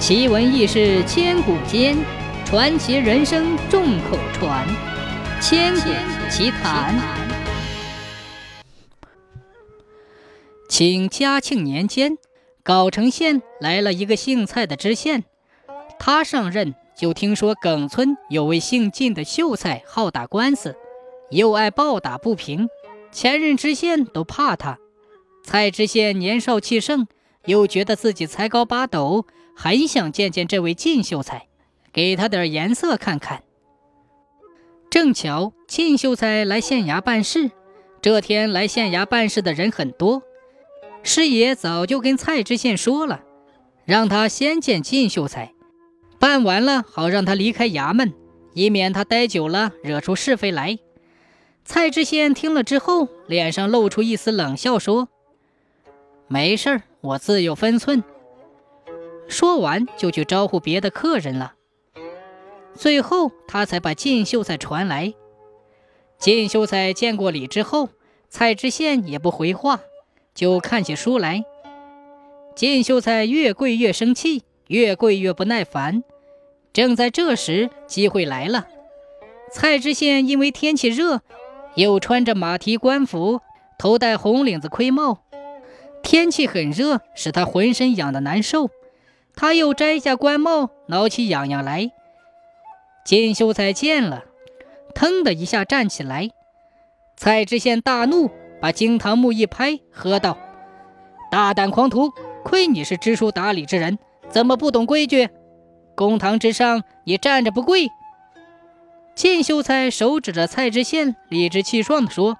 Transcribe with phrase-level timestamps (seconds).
[0.00, 1.94] 奇闻异事千古间，
[2.46, 4.66] 传奇人生众口传。
[5.42, 5.90] 千古
[6.30, 6.98] 奇谈。
[10.70, 12.16] 清嘉庆年间，
[12.62, 15.24] 藁城县来了一个姓蔡的知县，
[15.98, 20.74] 他上任就听说耿村有位姓靳的秀才好打官司，
[21.28, 22.70] 又爱暴打不平，
[23.12, 24.78] 前任知县都怕他。
[25.44, 27.06] 蔡知县年少气盛，
[27.44, 29.26] 又觉得自己才高八斗。
[29.54, 31.46] 很想见见这位靳秀才，
[31.92, 33.42] 给他点颜色看看。
[34.90, 37.50] 正巧靳秀才来县衙办事，
[38.02, 40.22] 这天来县衙办事的人很多，
[41.02, 43.22] 师爷早就跟蔡知县说了，
[43.84, 45.52] 让他先见靳秀才，
[46.18, 48.12] 办完了好让他离开衙门，
[48.54, 50.78] 以免他待久了惹出是非来。
[51.64, 55.08] 蔡知县听了之后，脸上露出一丝冷笑，说
[56.26, 58.02] ：“没事儿，我自有分寸。”
[59.30, 61.54] 说完，就去招呼别的客人了。
[62.74, 65.14] 最后，他才把靳秀才传来。
[66.18, 67.88] 靳秀才见过礼之后，
[68.28, 69.80] 蔡知县也不回话，
[70.34, 71.44] 就看起书来。
[72.56, 76.02] 靳秀才越跪越生气，越跪越不耐烦。
[76.72, 78.66] 正在这时，机会来了。
[79.52, 81.22] 蔡知县因为天气热，
[81.76, 83.40] 又穿着马蹄官服，
[83.78, 85.22] 头戴红领子盔帽，
[86.02, 88.70] 天气很热，使他浑身痒得难受。
[89.40, 91.90] 他又摘下官帽，挠起痒痒来。
[93.06, 94.24] 金秀才见了，
[94.94, 96.28] 腾的一下站起来。
[97.16, 100.36] 蔡知县大怒，把惊堂木一拍，喝道
[101.32, 102.12] ：“大胆狂徒！
[102.44, 105.30] 亏你是知书达理之人，怎么不懂规矩？
[105.94, 107.88] 公堂之上，你站着不跪？”
[109.16, 112.36] 金秀才手指着蔡知县，理直气壮地说：“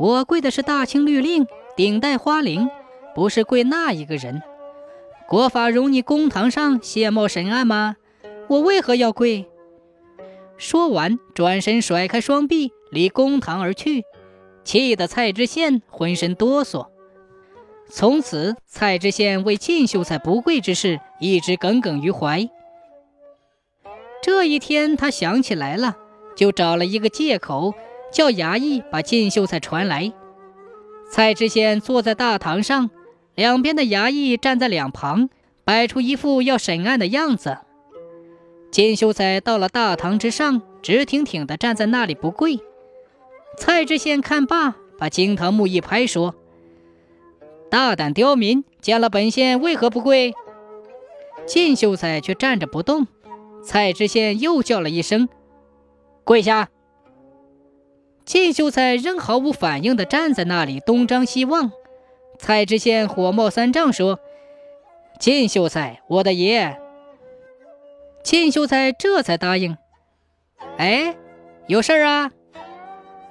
[0.00, 1.46] 我跪的是大清律令，
[1.76, 2.70] 顶戴花翎，
[3.14, 4.42] 不是跪那一个人。”
[5.28, 7.96] 国法容你公堂上谢幕审案吗？
[8.46, 9.48] 我为何要跪？
[10.56, 14.04] 说完，转身甩开双臂，离公堂而去，
[14.62, 16.86] 气得蔡知县浑身哆嗦。
[17.90, 22.48] 从此，蔡知县为靳秀才不跪之事一直耿耿于怀。
[24.22, 25.96] 这一天，他想起来了，
[26.36, 27.74] 就找了一个借口，
[28.12, 30.12] 叫衙役把靳秀才传来。
[31.10, 32.90] 蔡知县坐在大堂上。
[33.36, 35.28] 两边的衙役站在两旁，
[35.62, 37.58] 摆出一副要审案的样子。
[38.72, 42.58] 金秀才到了大堂之上，直挺挺地站在那里不跪。
[43.58, 46.34] 蔡知县看罢，把惊堂木一拍，说
[47.70, 50.34] ：“大胆刁民，见了本县为何不跪？”
[51.46, 53.06] 金秀才却站着不动。
[53.62, 55.28] 蔡知县又叫了一声
[56.24, 56.70] ：“跪下！”
[58.24, 61.70] 金秀才仍毫无反应地站在那里，东张西望。
[62.38, 64.20] 蔡知县火冒三丈说
[65.18, 66.78] ：“靳秀才，我的爷。”
[68.22, 69.76] 靳秀才这才答应。
[70.78, 71.16] 哎，
[71.66, 72.30] 有事儿啊？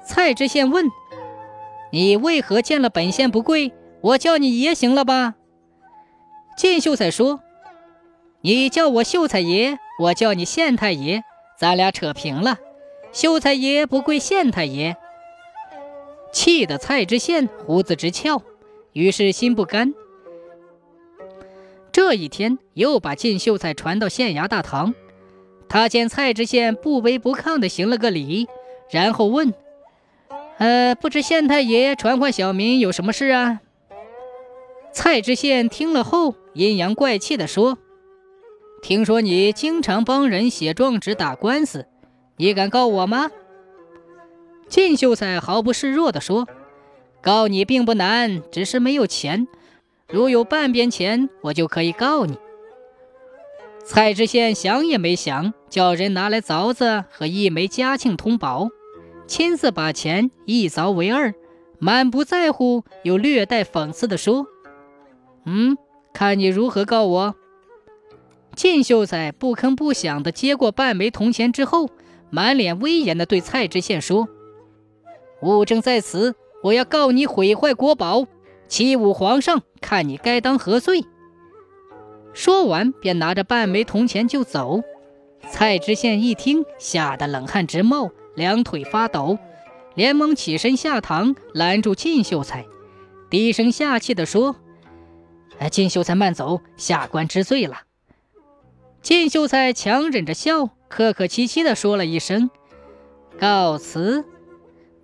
[0.05, 0.85] 蔡知县问
[1.91, 3.73] ：“你为何见了本县不跪？
[4.01, 5.35] 我叫你爷行了吧？”
[6.57, 7.41] 靳秀才说
[8.41, 11.23] ：“你叫我秀才爷，我叫你县太爷，
[11.57, 12.57] 咱俩扯平了。
[13.11, 14.95] 秀才爷不跪县太爷。”
[16.31, 18.41] 气得蔡知县胡子直翘。
[18.95, 19.93] 于是心不甘。
[21.91, 24.95] 这一天又把靳秀才传到县衙大堂，
[25.67, 28.47] 他见蔡知县不卑不亢地行了个礼，
[28.89, 29.53] 然后问
[30.59, 33.59] ：“呃，不知县太爷传唤小民有什么事啊？”
[34.93, 37.77] 蔡知县听了后阴阳怪气地说
[38.81, 41.85] ：“听说你经常帮人写状纸打官司，
[42.37, 43.29] 你敢告我吗？”
[44.69, 46.47] 靳秀才毫不示弱地说。
[47.25, 49.47] 告你并不难，只是没有钱。
[50.07, 52.37] 如有半边钱，我就可以告你。
[53.83, 58.69] 蔡知县想也没想，叫人拿来凿子和一枚嘉庆通宝，
[59.25, 61.33] 亲自把钱一凿为二，
[61.79, 64.45] 满不在乎又略带讽刺地说
[65.47, 65.75] ：“嗯，
[66.13, 67.35] 看你如何告我。”
[68.55, 71.89] 靳秀才不吭不响地接过半枚铜钱之后，
[72.29, 74.27] 满脸威严地对蔡知县说
[75.41, 76.35] ：“物证在此。”
[76.65, 78.25] 我要告你毁坏国宝，
[78.67, 81.05] 欺侮皇上，看你该当何罪！
[82.33, 84.81] 说完，便拿着半枚铜钱就走。
[85.47, 89.37] 蔡知县一听，吓得冷汗直冒，两腿发抖，
[89.93, 92.65] 连忙起身下堂，拦住靳秀才，
[93.29, 94.55] 低声下气地说
[95.61, 97.81] ：“哎，靳秀才慢走，下官知罪了。”
[99.03, 102.49] 靳秀才强忍着笑，客客气气地说了一声
[103.39, 104.25] “告辞”，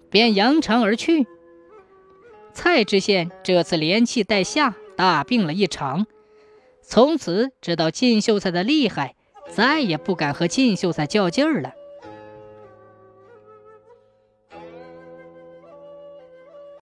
[0.10, 1.28] 便扬长而去。
[2.54, 6.06] 蔡知县这次连气带吓，大病了一场。
[6.82, 9.16] 从此知道靳秀才的厉害，
[9.50, 11.74] 再也不敢和靳秀才较劲儿了。